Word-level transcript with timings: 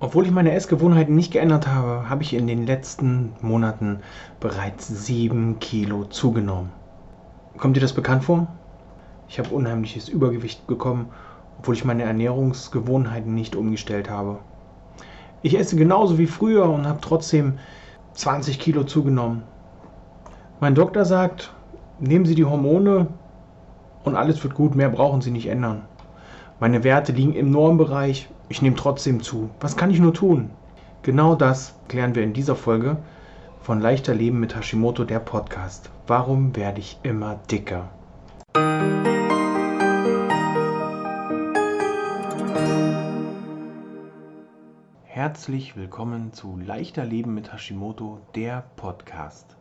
Obwohl 0.00 0.26
ich 0.26 0.30
meine 0.30 0.52
Essgewohnheiten 0.52 1.16
nicht 1.16 1.32
geändert 1.32 1.66
habe, 1.66 2.08
habe 2.08 2.22
ich 2.22 2.32
in 2.32 2.46
den 2.46 2.66
letzten 2.66 3.32
Monaten 3.40 3.98
bereits 4.38 4.86
sieben 4.86 5.58
Kilo 5.58 6.04
zugenommen. 6.04 6.70
Kommt 7.56 7.76
dir 7.76 7.80
das 7.80 7.94
bekannt 7.94 8.22
vor? 8.22 8.46
Ich 9.28 9.40
habe 9.40 9.52
unheimliches 9.52 10.08
Übergewicht 10.08 10.68
bekommen, 10.68 11.08
obwohl 11.58 11.74
ich 11.74 11.84
meine 11.84 12.04
Ernährungsgewohnheiten 12.04 13.34
nicht 13.34 13.56
umgestellt 13.56 14.08
habe. 14.08 14.38
Ich 15.42 15.58
esse 15.58 15.74
genauso 15.74 16.16
wie 16.16 16.28
früher 16.28 16.70
und 16.70 16.86
habe 16.86 17.00
trotzdem 17.00 17.58
20 18.12 18.60
Kilo 18.60 18.84
zugenommen. 18.84 19.42
Mein 20.60 20.76
Doktor 20.76 21.06
sagt, 21.06 21.52
nehmen 21.98 22.24
Sie 22.24 22.36
die 22.36 22.44
Hormone 22.44 23.08
und 24.04 24.14
alles 24.14 24.44
wird 24.44 24.54
gut, 24.54 24.76
mehr 24.76 24.90
brauchen 24.90 25.22
Sie 25.22 25.32
nicht 25.32 25.48
ändern. 25.48 25.82
Meine 26.60 26.84
Werte 26.84 27.10
liegen 27.10 27.34
im 27.34 27.50
Normbereich, 27.50 28.28
ich 28.48 28.62
nehme 28.62 28.76
trotzdem 28.76 29.22
zu. 29.22 29.50
Was 29.60 29.76
kann 29.76 29.90
ich 29.90 30.00
nur 30.00 30.14
tun? 30.14 30.50
Genau 31.02 31.34
das 31.34 31.74
klären 31.88 32.14
wir 32.14 32.22
in 32.22 32.32
dieser 32.32 32.56
Folge 32.56 32.96
von 33.60 33.80
Leichter 33.80 34.14
Leben 34.14 34.40
mit 34.40 34.56
Hashimoto, 34.56 35.04
der 35.04 35.20
Podcast. 35.20 35.90
Warum 36.06 36.56
werde 36.56 36.80
ich 36.80 36.98
immer 37.02 37.36
dicker? 37.50 37.90
Herzlich 45.04 45.76
willkommen 45.76 46.32
zu 46.32 46.56
Leichter 46.56 47.04
Leben 47.04 47.34
mit 47.34 47.52
Hashimoto, 47.52 48.20
der 48.34 48.62
Podcast. 48.76 49.56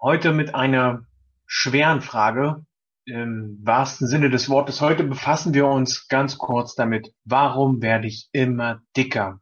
Heute 0.00 0.32
mit 0.32 0.54
einer 0.54 1.04
schweren 1.46 2.00
Frage, 2.00 2.64
im 3.04 3.58
wahrsten 3.62 4.06
Sinne 4.06 4.30
des 4.30 4.48
Wortes. 4.48 4.80
Heute 4.80 5.04
befassen 5.04 5.54
wir 5.54 5.66
uns 5.66 6.08
ganz 6.08 6.38
kurz 6.38 6.74
damit, 6.74 7.12
warum 7.24 7.82
werde 7.82 8.06
ich 8.06 8.28
immer 8.32 8.82
dicker? 8.96 9.40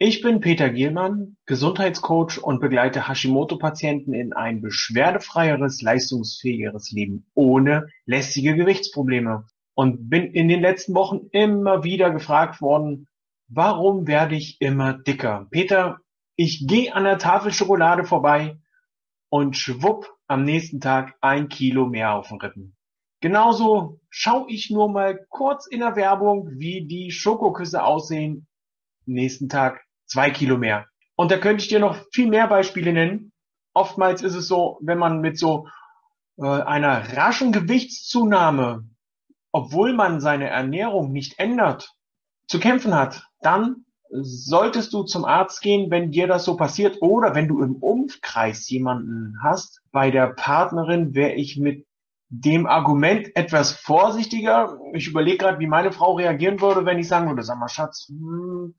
Ich 0.00 0.22
bin 0.22 0.40
Peter 0.40 0.70
Gielmann, 0.70 1.36
Gesundheitscoach 1.46 2.38
und 2.40 2.60
begleite 2.60 3.08
Hashimoto-Patienten 3.08 4.14
in 4.14 4.32
ein 4.32 4.60
beschwerdefreieres, 4.60 5.82
leistungsfähigeres 5.82 6.92
Leben 6.92 7.26
ohne 7.34 7.88
lästige 8.04 8.54
Gewichtsprobleme 8.54 9.46
und 9.74 10.08
bin 10.08 10.32
in 10.32 10.46
den 10.46 10.60
letzten 10.60 10.94
Wochen 10.94 11.28
immer 11.32 11.82
wieder 11.82 12.10
gefragt 12.10 12.60
worden, 12.60 13.08
warum 13.48 14.06
werde 14.06 14.36
ich 14.36 14.60
immer 14.60 14.92
dicker? 14.92 15.48
Peter, 15.50 15.98
ich 16.36 16.66
gehe 16.68 16.94
an 16.94 17.02
der 17.02 17.18
Tafel 17.18 17.52
Schokolade 17.52 18.04
vorbei 18.04 18.56
und 19.30 19.56
schwupp 19.56 20.08
am 20.26 20.44
nächsten 20.44 20.80
Tag 20.80 21.14
ein 21.20 21.48
Kilo 21.48 21.86
mehr 21.86 22.14
auf 22.14 22.28
den 22.28 22.40
Rippen. 22.40 22.76
Genauso 23.20 24.00
schaue 24.10 24.50
ich 24.50 24.70
nur 24.70 24.88
mal 24.90 25.26
kurz 25.28 25.66
in 25.66 25.80
der 25.80 25.96
Werbung, 25.96 26.48
wie 26.52 26.86
die 26.86 27.10
Schokoküsse 27.10 27.82
aussehen. 27.82 28.46
Nächsten 29.06 29.48
Tag 29.48 29.82
zwei 30.06 30.30
Kilo 30.30 30.56
mehr. 30.56 30.86
Und 31.16 31.30
da 31.32 31.38
könnte 31.38 31.62
ich 31.62 31.68
dir 31.68 31.80
noch 31.80 31.96
viel 32.12 32.28
mehr 32.28 32.46
Beispiele 32.46 32.92
nennen. 32.92 33.32
Oftmals 33.74 34.22
ist 34.22 34.34
es 34.34 34.46
so, 34.46 34.78
wenn 34.82 34.98
man 34.98 35.20
mit 35.20 35.38
so 35.38 35.68
äh, 36.36 36.46
einer 36.46 37.16
raschen 37.16 37.50
Gewichtszunahme, 37.50 38.88
obwohl 39.50 39.94
man 39.94 40.20
seine 40.20 40.48
Ernährung 40.48 41.10
nicht 41.10 41.38
ändert, 41.38 41.92
zu 42.46 42.60
kämpfen 42.60 42.94
hat, 42.94 43.26
dann 43.40 43.84
solltest 44.10 44.92
du 44.92 45.02
zum 45.02 45.24
Arzt 45.24 45.60
gehen, 45.60 45.90
wenn 45.90 46.10
dir 46.10 46.26
das 46.26 46.44
so 46.44 46.56
passiert 46.56 46.98
oder 47.00 47.34
wenn 47.34 47.48
du 47.48 47.62
im 47.62 47.76
Umkreis 47.76 48.68
jemanden 48.70 49.36
hast. 49.42 49.82
Bei 49.92 50.10
der 50.10 50.28
Partnerin 50.28 51.14
wäre 51.14 51.32
ich 51.32 51.56
mit 51.58 51.86
dem 52.30 52.66
Argument 52.66 53.34
etwas 53.36 53.72
vorsichtiger. 53.72 54.78
Ich 54.92 55.08
überlege 55.08 55.38
gerade, 55.38 55.58
wie 55.58 55.66
meine 55.66 55.92
Frau 55.92 56.14
reagieren 56.14 56.60
würde, 56.60 56.84
wenn 56.84 56.98
ich 56.98 57.08
sagen 57.08 57.28
würde, 57.28 57.42
sag 57.42 57.58
mal, 57.58 57.68
Schatz, 57.68 58.06
hm, 58.08 58.74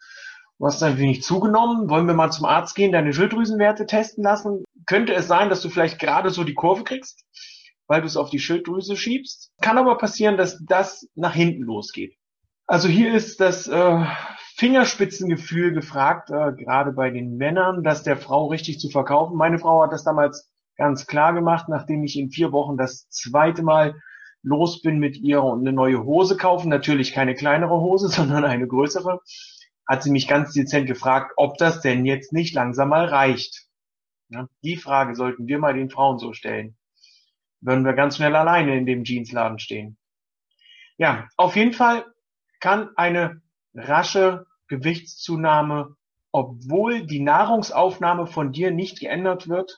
du 0.59 0.65
hast 0.65 0.83
ein 0.83 0.97
wenig 0.97 1.23
zugenommen, 1.23 1.89
wollen 1.89 2.07
wir 2.07 2.13
mal 2.13 2.31
zum 2.31 2.45
Arzt 2.45 2.75
gehen, 2.75 2.91
deine 2.91 3.13
Schilddrüsenwerte 3.13 3.85
testen 3.85 4.23
lassen? 4.23 4.63
Könnte 4.85 5.13
es 5.13 5.27
sein, 5.27 5.49
dass 5.49 5.61
du 5.61 5.69
vielleicht 5.69 5.99
gerade 5.99 6.29
so 6.29 6.43
die 6.43 6.53
Kurve 6.53 6.83
kriegst, 6.83 7.25
weil 7.87 8.01
du 8.01 8.07
es 8.07 8.17
auf 8.17 8.29
die 8.29 8.39
Schilddrüse 8.39 8.95
schiebst? 8.95 9.51
Kann 9.61 9.77
aber 9.77 9.97
passieren, 9.97 10.37
dass 10.37 10.63
das 10.65 11.07
nach 11.15 11.33
hinten 11.33 11.63
losgeht. 11.63 12.15
Also 12.67 12.87
hier 12.87 13.15
ist 13.15 13.39
das 13.39 13.67
äh, 13.67 14.05
Fingerspitzengefühl 14.59 15.71
gefragt, 15.71 16.31
äh, 16.31 16.51
gerade 16.51 16.91
bei 16.91 17.11
den 17.11 17.37
Männern, 17.37 17.81
das 17.81 18.03
der 18.03 18.17
Frau 18.17 18.47
richtig 18.47 18.77
zu 18.77 18.89
verkaufen. 18.89 19.37
Meine 19.37 19.57
Frau 19.57 19.81
hat 19.81 19.93
das 19.93 20.03
damals 20.03 20.51
ganz 20.75 21.07
klar 21.07 21.33
gemacht, 21.33 21.69
nachdem 21.69 22.03
ich 22.03 22.19
in 22.19 22.29
vier 22.29 22.51
Wochen 22.51 22.75
das 22.75 23.07
zweite 23.07 23.63
Mal 23.63 23.95
los 24.43 24.81
bin 24.81 24.99
mit 24.99 25.15
ihr 25.15 25.41
und 25.41 25.61
eine 25.61 25.71
neue 25.71 26.03
Hose 26.03 26.35
kaufen, 26.35 26.67
natürlich 26.67 27.13
keine 27.13 27.35
kleinere 27.35 27.79
Hose, 27.79 28.09
sondern 28.09 28.43
eine 28.43 28.67
größere, 28.67 29.21
hat 29.87 30.03
sie 30.03 30.11
mich 30.11 30.27
ganz 30.27 30.51
dezent 30.51 30.87
gefragt, 30.87 31.31
ob 31.37 31.57
das 31.57 31.79
denn 31.79 32.03
jetzt 32.03 32.33
nicht 32.33 32.53
langsam 32.53 32.89
mal 32.89 33.05
reicht. 33.05 33.65
Ja, 34.27 34.49
die 34.61 34.75
Frage 34.75 35.15
sollten 35.15 35.47
wir 35.47 35.59
mal 35.59 35.73
den 35.73 35.89
Frauen 35.89 36.19
so 36.19 36.33
stellen. 36.33 36.75
Würden 37.61 37.85
wir 37.85 37.93
ganz 37.93 38.17
schnell 38.17 38.35
alleine 38.35 38.77
in 38.77 38.85
dem 38.85 39.05
Jeansladen 39.05 39.57
stehen. 39.57 39.97
Ja, 40.97 41.29
auf 41.37 41.55
jeden 41.55 41.71
Fall 41.71 42.05
kann 42.59 42.89
eine 42.97 43.41
rasche 43.73 44.48
Gewichtszunahme, 44.69 45.95
obwohl 46.31 47.05
die 47.05 47.19
Nahrungsaufnahme 47.19 48.27
von 48.27 48.53
dir 48.53 48.71
nicht 48.71 48.99
geändert 48.99 49.49
wird, 49.49 49.77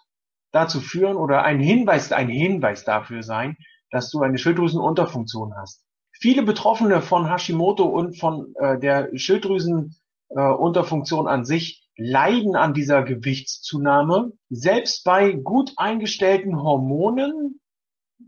dazu 0.51 0.81
führen 0.81 1.15
oder 1.15 1.43
ein 1.43 1.59
Hinweis, 1.59 2.11
ein 2.11 2.29
Hinweis 2.29 2.83
dafür 2.83 3.23
sein, 3.23 3.57
dass 3.89 4.11
du 4.11 4.21
eine 4.21 4.37
Schilddrüsenunterfunktion 4.37 5.55
hast. 5.55 5.83
Viele 6.11 6.43
Betroffene 6.43 7.01
von 7.01 7.27
Hashimoto 7.27 7.85
und 7.85 8.19
von 8.19 8.53
äh, 8.59 8.77
der 8.77 9.09
Schilddrüsenunterfunktion 9.15 11.25
äh, 11.25 11.29
an 11.29 11.45
sich 11.45 11.81
leiden 11.97 12.55
an 12.55 12.73
dieser 12.73 13.03
Gewichtszunahme. 13.03 14.31
Selbst 14.49 15.03
bei 15.03 15.31
gut 15.31 15.73
eingestellten 15.77 16.61
Hormonen, 16.61 17.60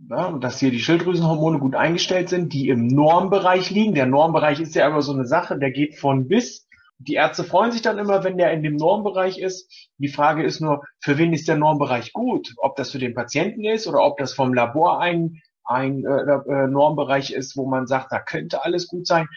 ja, 0.10 0.32
dass 0.38 0.60
hier 0.60 0.72
die 0.72 0.80
Schilddrüsenhormone 0.80 1.60
gut 1.60 1.76
eingestellt 1.76 2.30
sind, 2.30 2.54
die 2.54 2.70
im 2.70 2.88
Normbereich 2.88 3.70
liegen. 3.70 3.96
Der 3.96 4.06
Normbereich 4.06 4.60
ist 4.60 4.76
ja 4.76 4.88
aber 4.88 5.02
so 5.02 5.14
eine 5.14 5.26
Sache, 5.26 5.58
der 5.58 5.72
geht 5.72 5.98
von 5.98 6.28
bis. 6.28 6.68
Die 7.00 7.16
Ärzte 7.16 7.44
freuen 7.44 7.72
sich 7.72 7.82
dann 7.82 7.98
immer, 7.98 8.24
wenn 8.24 8.38
der 8.38 8.54
in 8.54 8.64
dem 8.64 8.76
Normbereich 8.76 9.38
ist. 9.38 9.90
Die 9.98 10.08
Frage 10.08 10.44
ist 10.44 10.62
nur, 10.62 10.84
für 11.00 11.18
wen 11.18 11.34
ist 11.34 11.48
der 11.48 11.58
Normbereich 11.58 12.14
gut? 12.14 12.54
Ob 12.58 12.76
das 12.76 12.92
für 12.92 13.00
den 13.00 13.14
Patienten 13.14 13.66
ist 13.66 13.88
oder 13.88 14.04
ob 14.04 14.18
das 14.18 14.34
vom 14.34 14.54
Labor 14.54 15.02
ein, 15.02 15.42
ein 15.66 16.06
äh, 16.06 16.52
äh 16.52 16.68
Normbereich 16.68 17.32
ist, 17.32 17.58
wo 17.58 17.68
man 17.68 17.88
sagt, 17.88 18.12
da 18.12 18.20
könnte 18.20 18.64
alles 18.64 18.88
gut 18.88 19.08
sein. 19.08 19.28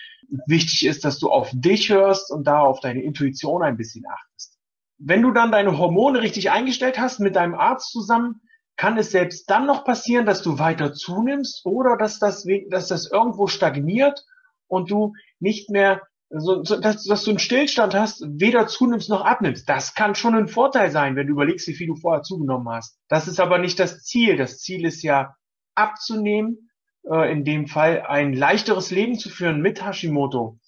Wichtig 0.46 0.86
ist, 0.86 1.04
dass 1.04 1.18
du 1.18 1.30
auf 1.30 1.50
dich 1.52 1.90
hörst 1.90 2.30
und 2.30 2.46
da 2.46 2.60
auf 2.60 2.80
deine 2.80 3.02
Intuition 3.02 3.62
ein 3.62 3.76
bisschen 3.76 4.04
achtest. 4.06 4.58
Wenn 4.98 5.22
du 5.22 5.32
dann 5.32 5.52
deine 5.52 5.76
Hormone 5.78 6.20
richtig 6.20 6.50
eingestellt 6.50 6.98
hast 6.98 7.20
mit 7.20 7.36
deinem 7.36 7.54
Arzt 7.54 7.90
zusammen, 7.90 8.40
kann 8.76 8.98
es 8.98 9.10
selbst 9.10 9.48
dann 9.50 9.66
noch 9.66 9.84
passieren, 9.84 10.26
dass 10.26 10.42
du 10.42 10.58
weiter 10.58 10.92
zunimmst 10.92 11.64
oder 11.64 11.96
dass 11.96 12.18
das, 12.18 12.46
dass 12.68 12.88
das 12.88 13.10
irgendwo 13.10 13.46
stagniert 13.46 14.24
und 14.68 14.90
du 14.90 15.14
nicht 15.40 15.70
mehr, 15.70 16.02
so, 16.28 16.62
so, 16.64 16.78
dass, 16.78 17.04
dass 17.04 17.24
du 17.24 17.30
einen 17.30 17.38
Stillstand 17.38 17.94
hast, 17.94 18.24
weder 18.28 18.66
zunimmst 18.66 19.08
noch 19.08 19.24
abnimmst. 19.24 19.68
Das 19.68 19.94
kann 19.94 20.14
schon 20.14 20.34
ein 20.34 20.48
Vorteil 20.48 20.90
sein, 20.90 21.16
wenn 21.16 21.26
du 21.26 21.32
überlegst, 21.32 21.68
wie 21.68 21.74
viel 21.74 21.86
du 21.86 21.96
vorher 21.96 22.22
zugenommen 22.22 22.68
hast. 22.68 22.98
Das 23.08 23.28
ist 23.28 23.40
aber 23.40 23.58
nicht 23.58 23.78
das 23.78 24.02
Ziel. 24.02 24.36
Das 24.36 24.58
Ziel 24.58 24.84
ist 24.84 25.02
ja 25.02 25.34
abzunehmen, 25.74 26.70
äh, 27.08 27.30
in 27.32 27.44
dem 27.44 27.66
Fall 27.66 28.02
ein 28.06 28.32
leichteres 28.32 28.90
Leben 28.90 29.18
zu 29.18 29.30
führen 29.30 29.62
mit 29.62 29.84
Hashimoto. 29.84 30.58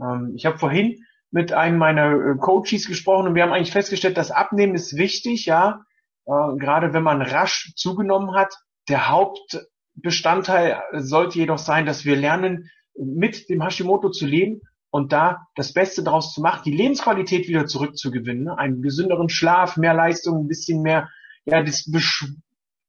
Ähm, 0.00 0.32
ich 0.34 0.44
habe 0.44 0.58
vorhin 0.58 1.04
mit 1.30 1.52
einem 1.52 1.78
meiner 1.78 2.12
äh, 2.12 2.36
Coaches 2.38 2.86
gesprochen 2.86 3.28
und 3.28 3.34
wir 3.34 3.42
haben 3.42 3.52
eigentlich 3.52 3.72
festgestellt, 3.72 4.16
dass 4.16 4.30
Abnehmen 4.30 4.74
ist 4.74 4.96
wichtig, 4.96 5.46
ja, 5.46 5.82
äh, 6.26 6.56
gerade 6.58 6.92
wenn 6.92 7.02
man 7.02 7.22
rasch 7.22 7.72
zugenommen 7.76 8.34
hat. 8.34 8.54
Der 8.88 9.08
Hauptbestandteil 9.08 10.82
sollte 10.92 11.38
jedoch 11.38 11.58
sein, 11.58 11.86
dass 11.86 12.04
wir 12.04 12.16
lernen, 12.16 12.70
mit 12.98 13.48
dem 13.48 13.62
Hashimoto 13.62 14.10
zu 14.10 14.26
leben 14.26 14.62
und 14.90 15.12
da 15.12 15.46
das 15.54 15.72
Beste 15.72 16.02
daraus 16.02 16.32
zu 16.32 16.40
machen, 16.40 16.62
die 16.64 16.76
Lebensqualität 16.76 17.48
wieder 17.48 17.66
zurückzugewinnen, 17.66 18.44
ne? 18.44 18.58
einen 18.58 18.82
gesünderen 18.82 19.28
Schlaf, 19.28 19.76
mehr 19.76 19.94
Leistung, 19.94 20.44
ein 20.44 20.48
bisschen 20.48 20.82
mehr, 20.82 21.10
ja, 21.44 21.62
das 21.62 21.90
besch 21.90 22.26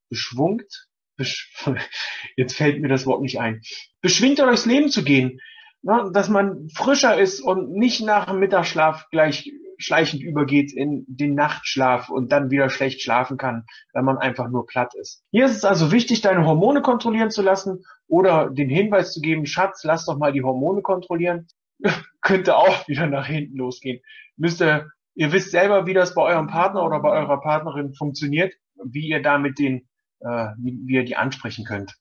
beschwungt, 0.09 0.87
besch 1.17 1.51
jetzt 2.37 2.55
fällt 2.55 2.81
mir 2.81 2.87
das 2.87 3.05
Wort 3.05 3.21
nicht 3.21 3.39
ein, 3.39 3.61
beschwingt 4.01 4.39
durchs 4.39 4.65
Leben 4.65 4.89
zu 4.89 5.03
gehen, 5.03 5.41
ne? 5.81 6.09
dass 6.13 6.29
man 6.29 6.69
frischer 6.69 7.19
ist 7.19 7.41
und 7.41 7.71
nicht 7.73 8.01
nach 8.01 8.27
dem 8.27 8.39
Mittagsschlaf 8.39 9.09
gleich 9.11 9.51
schleichend 9.77 10.21
übergeht 10.21 10.73
in 10.73 11.05
den 11.07 11.35
Nachtschlaf 11.35 12.09
und 12.09 12.31
dann 12.31 12.51
wieder 12.51 12.69
schlecht 12.69 13.01
schlafen 13.01 13.37
kann, 13.37 13.65
weil 13.93 14.03
man 14.03 14.17
einfach 14.17 14.49
nur 14.49 14.65
platt 14.65 14.93
ist. 14.95 15.23
Hier 15.31 15.45
ist 15.45 15.55
es 15.55 15.65
also 15.65 15.91
wichtig, 15.91 16.21
deine 16.21 16.45
Hormone 16.45 16.81
kontrollieren 16.81 17.31
zu 17.31 17.41
lassen 17.41 17.83
oder 18.07 18.49
den 18.49 18.69
Hinweis 18.69 19.13
zu 19.13 19.21
geben, 19.21 19.45
Schatz, 19.45 19.83
lass 19.83 20.05
doch 20.05 20.17
mal 20.17 20.33
die 20.33 20.43
Hormone 20.43 20.81
kontrollieren. 20.81 21.47
Könnte 22.21 22.57
auch 22.57 22.87
wieder 22.87 23.07
nach 23.07 23.27
hinten 23.27 23.57
losgehen. 23.57 24.01
Müsst 24.35 24.61
ihr, 24.61 24.87
wisst 25.15 25.51
selber, 25.51 25.85
wie 25.85 25.93
das 25.93 26.15
bei 26.15 26.23
eurem 26.23 26.47
Partner 26.47 26.83
oder 26.83 26.99
bei 26.99 27.11
eurer 27.11 27.39
Partnerin 27.39 27.93
funktioniert, 27.93 28.53
wie 28.83 29.07
ihr 29.07 29.21
da 29.21 29.37
mit 29.37 29.59
den, 29.59 29.87
äh, 30.19 30.47
wie 30.57 30.93
ihr 30.93 31.05
die 31.05 31.15
ansprechen 31.15 31.65
könnt. 31.65 31.95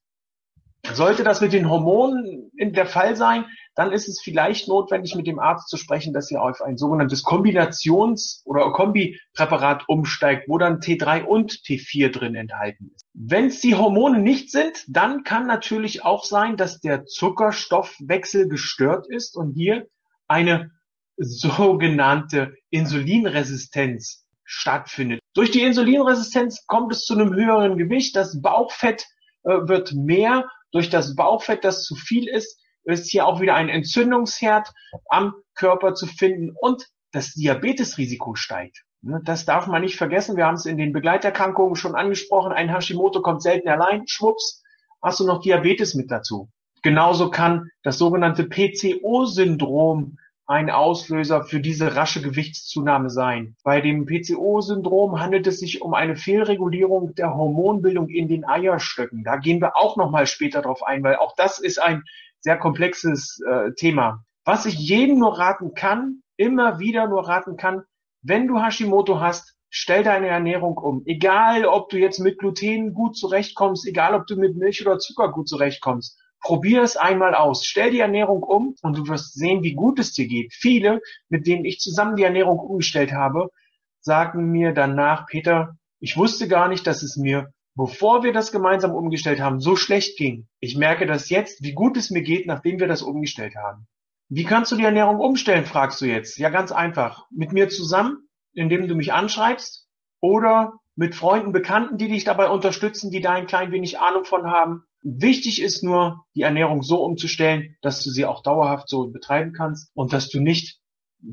Sollte 0.92 1.24
das 1.24 1.40
mit 1.40 1.52
den 1.52 1.68
Hormonen 1.68 2.50
in 2.56 2.72
der 2.72 2.86
Fall 2.86 3.16
sein, 3.16 3.44
dann 3.76 3.92
ist 3.92 4.08
es 4.08 4.20
vielleicht 4.20 4.68
notwendig, 4.68 5.14
mit 5.14 5.26
dem 5.26 5.38
Arzt 5.38 5.68
zu 5.68 5.76
sprechen, 5.76 6.14
dass 6.14 6.30
ihr 6.30 6.42
auf 6.42 6.62
ein 6.62 6.78
sogenanntes 6.78 7.22
Kombinations- 7.22 8.42
oder 8.46 8.72
Kombipräparat 8.72 9.86
umsteigt, 9.86 10.48
wo 10.48 10.56
dann 10.56 10.80
T3 10.80 11.24
und 11.24 11.52
T4 11.52 12.10
drin 12.10 12.34
enthalten 12.34 12.90
ist. 12.94 13.04
Wenn 13.12 13.46
es 13.46 13.60
die 13.60 13.74
Hormone 13.74 14.18
nicht 14.18 14.50
sind, 14.50 14.82
dann 14.88 15.24
kann 15.24 15.46
natürlich 15.46 16.04
auch 16.04 16.24
sein, 16.24 16.56
dass 16.56 16.80
der 16.80 17.04
Zuckerstoffwechsel 17.04 18.48
gestört 18.48 19.06
ist 19.08 19.36
und 19.36 19.52
hier 19.52 19.86
eine 20.26 20.70
sogenannte 21.18 22.54
Insulinresistenz 22.70 24.26
stattfindet. 24.44 25.20
Durch 25.34 25.50
die 25.50 25.62
Insulinresistenz 25.62 26.66
kommt 26.66 26.92
es 26.92 27.04
zu 27.04 27.14
einem 27.14 27.34
höheren 27.34 27.76
Gewicht, 27.76 28.16
das 28.16 28.40
Bauchfett 28.40 29.06
äh, 29.44 29.50
wird 29.68 29.92
mehr, 29.92 30.48
durch 30.72 30.88
das 30.88 31.14
Bauchfett, 31.14 31.64
das 31.64 31.84
zu 31.84 31.94
viel 31.94 32.28
ist, 32.28 32.58
ist 32.86 33.10
hier 33.10 33.26
auch 33.26 33.40
wieder 33.40 33.54
ein 33.54 33.68
Entzündungsherd 33.68 34.72
am 35.08 35.34
Körper 35.54 35.94
zu 35.94 36.06
finden 36.06 36.54
und 36.58 36.86
das 37.12 37.34
Diabetesrisiko 37.34 38.34
steigt. 38.34 38.84
Ne, 39.02 39.20
das 39.24 39.44
darf 39.44 39.66
man 39.66 39.82
nicht 39.82 39.96
vergessen. 39.96 40.36
Wir 40.36 40.46
haben 40.46 40.56
es 40.56 40.66
in 40.66 40.78
den 40.78 40.92
Begleiterkrankungen 40.92 41.76
schon 41.76 41.94
angesprochen. 41.94 42.52
Ein 42.52 42.72
Hashimoto 42.72 43.22
kommt 43.22 43.42
selten 43.42 43.68
allein. 43.68 44.06
Schwupps, 44.06 44.62
hast 45.02 45.20
du 45.20 45.26
noch 45.26 45.40
Diabetes 45.40 45.94
mit 45.94 46.10
dazu. 46.10 46.48
Genauso 46.82 47.30
kann 47.30 47.70
das 47.82 47.98
sogenannte 47.98 48.44
PCO-Syndrom 48.44 50.18
ein 50.48 50.70
Auslöser 50.70 51.42
für 51.42 51.60
diese 51.60 51.96
rasche 51.96 52.22
Gewichtszunahme 52.22 53.10
sein. 53.10 53.56
Bei 53.64 53.80
dem 53.80 54.06
PCO-Syndrom 54.06 55.20
handelt 55.20 55.46
es 55.48 55.58
sich 55.58 55.82
um 55.82 55.92
eine 55.94 56.14
Fehlregulierung 56.14 57.14
der 57.16 57.34
Hormonbildung 57.34 58.08
in 58.08 58.28
den 58.28 58.44
Eierstöcken. 58.44 59.24
Da 59.24 59.36
gehen 59.36 59.60
wir 59.60 59.76
auch 59.76 59.96
noch 59.96 60.10
mal 60.10 60.26
später 60.26 60.62
drauf 60.62 60.84
ein, 60.84 61.02
weil 61.02 61.16
auch 61.16 61.34
das 61.36 61.58
ist 61.58 61.78
ein 61.82 62.04
sehr 62.40 62.58
komplexes 62.58 63.40
äh, 63.48 63.72
Thema. 63.76 64.24
Was 64.44 64.66
ich 64.66 64.74
jedem 64.74 65.18
nur 65.18 65.38
raten 65.38 65.74
kann, 65.74 66.22
immer 66.36 66.78
wieder 66.78 67.08
nur 67.08 67.26
raten 67.26 67.56
kann, 67.56 67.82
wenn 68.22 68.46
du 68.46 68.60
Hashimoto 68.60 69.20
hast, 69.20 69.56
stell 69.70 70.02
deine 70.02 70.28
Ernährung 70.28 70.76
um. 70.76 71.02
Egal, 71.06 71.64
ob 71.64 71.88
du 71.88 71.98
jetzt 71.98 72.18
mit 72.18 72.38
Gluten 72.38 72.92
gut 72.92 73.16
zurechtkommst, 73.16 73.86
egal, 73.86 74.14
ob 74.14 74.26
du 74.26 74.36
mit 74.36 74.56
Milch 74.56 74.84
oder 74.86 74.98
Zucker 74.98 75.32
gut 75.32 75.48
zurechtkommst. 75.48 76.18
Probier 76.40 76.82
es 76.82 76.96
einmal 76.96 77.34
aus. 77.34 77.64
Stell 77.64 77.90
die 77.90 78.00
Ernährung 78.00 78.42
um 78.42 78.74
und 78.82 78.96
du 78.96 79.08
wirst 79.08 79.34
sehen, 79.34 79.62
wie 79.62 79.74
gut 79.74 79.98
es 79.98 80.12
dir 80.12 80.28
geht. 80.28 80.54
Viele, 80.54 81.00
mit 81.28 81.46
denen 81.46 81.64
ich 81.64 81.78
zusammen 81.78 82.16
die 82.16 82.22
Ernährung 82.22 82.58
umgestellt 82.58 83.12
habe, 83.12 83.48
sagen 84.00 84.50
mir 84.50 84.72
danach, 84.72 85.26
Peter, 85.26 85.76
ich 85.98 86.16
wusste 86.16 86.46
gar 86.46 86.68
nicht, 86.68 86.86
dass 86.86 87.02
es 87.02 87.16
mir 87.16 87.52
bevor 87.76 88.24
wir 88.24 88.32
das 88.32 88.52
gemeinsam 88.52 88.92
umgestellt 88.92 89.40
haben, 89.40 89.60
so 89.60 89.76
schlecht 89.76 90.16
ging. 90.16 90.48
Ich 90.60 90.76
merke 90.76 91.06
das 91.06 91.28
jetzt, 91.28 91.62
wie 91.62 91.74
gut 91.74 91.96
es 91.96 92.10
mir 92.10 92.22
geht, 92.22 92.46
nachdem 92.46 92.80
wir 92.80 92.88
das 92.88 93.02
umgestellt 93.02 93.54
haben. 93.54 93.86
Wie 94.28 94.44
kannst 94.44 94.72
du 94.72 94.76
die 94.76 94.84
Ernährung 94.84 95.20
umstellen, 95.20 95.66
fragst 95.66 96.00
du 96.00 96.06
jetzt. 96.06 96.38
Ja, 96.38 96.48
ganz 96.48 96.72
einfach. 96.72 97.26
Mit 97.30 97.52
mir 97.52 97.68
zusammen, 97.68 98.28
indem 98.54 98.88
du 98.88 98.94
mich 98.96 99.12
anschreibst 99.12 99.86
oder 100.20 100.80
mit 100.96 101.14
Freunden, 101.14 101.52
Bekannten, 101.52 101.98
die 101.98 102.08
dich 102.08 102.24
dabei 102.24 102.48
unterstützen, 102.48 103.10
die 103.10 103.20
da 103.20 103.34
ein 103.34 103.46
klein 103.46 103.70
wenig 103.70 104.00
Ahnung 104.00 104.24
von 104.24 104.50
haben. 104.50 104.82
Wichtig 105.02 105.62
ist 105.62 105.84
nur, 105.84 106.24
die 106.34 106.42
Ernährung 106.42 106.82
so 106.82 107.04
umzustellen, 107.04 107.76
dass 107.82 108.02
du 108.02 108.10
sie 108.10 108.24
auch 108.24 108.42
dauerhaft 108.42 108.88
so 108.88 109.08
betreiben 109.08 109.52
kannst 109.52 109.90
und 109.94 110.12
dass 110.12 110.30
du 110.30 110.40
nicht 110.40 110.80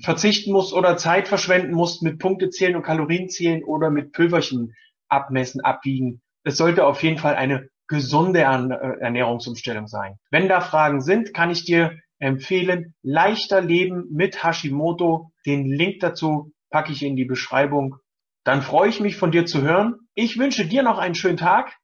verzichten 0.01 0.51
musst 0.51 0.74
oder 0.74 0.98
Zeit 0.98 1.28
verschwenden 1.28 1.74
musst 1.74 2.04
mit 2.04 2.19
Punkte 2.19 2.50
zählen 2.50 2.75
und 2.75 2.84
Kalorien 2.84 3.30
zählen 3.30 3.63
oder 3.63 3.90
mit 3.90 4.12
Pülverchen 4.12 4.74
abmessen, 5.07 5.62
abwiegen 5.62 6.22
es 6.44 6.57
sollte 6.57 6.86
auf 6.86 7.01
jeden 7.04 7.18
Fall 7.18 7.36
eine 7.36 7.69
gesunde 7.88 8.40
äh, 8.40 9.01
Ernährungsumstellung 9.01 9.88
sein. 9.88 10.18
Wenn 10.31 10.48
da 10.48 10.62
Fragen 10.62 11.01
sind, 11.01 11.34
kann 11.34 11.51
ich 11.51 11.66
dir 11.66 11.98
empfehlen, 12.19 12.95
leichter 13.01 13.62
leben 13.62 14.07
mit 14.12 14.44
Hashimoto. 14.44 15.31
Den 15.45 15.66
Link 15.66 16.00
dazu 16.00 16.54
packe 16.69 16.92
ich 16.92 17.04
in 17.04 17.16
die 17.16 17.25
Beschreibung. 17.25 17.98
Dann 18.44 18.62
freue 18.62 18.90
ich 18.90 19.00
mich 19.00 19.18
von 19.18 19.31
dir 19.31 19.45
zu 19.45 19.62
hören. 19.62 19.95
Ich 20.16 20.38
wünsche 20.38 20.66
dir 20.66 20.84
noch 20.84 20.98
einen 20.98 21.16
schönen 21.16 21.38
Tag 21.38 21.78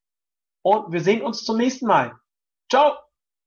und 0.62 0.92
wir 0.92 1.02
sehen 1.02 1.22
uns 1.22 1.44
zum 1.44 1.58
nächsten 1.58 1.88
Mal. 1.88 2.14
Ciao! 2.70 3.09